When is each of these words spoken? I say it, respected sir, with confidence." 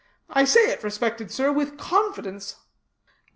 I 0.31 0.45
say 0.45 0.61
it, 0.71 0.83
respected 0.83 1.29
sir, 1.29 1.51
with 1.51 1.77
confidence." 1.77 2.55